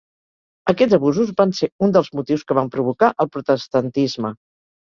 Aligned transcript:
Aquests 0.71 0.95
abusos 0.97 1.33
van 1.41 1.53
ser 1.59 1.69
un 1.89 1.93
dels 1.99 2.11
motius 2.21 2.45
que 2.49 2.59
van 2.63 2.73
provocar 2.79 3.13
el 3.27 3.33
protestantisme. 3.39 4.37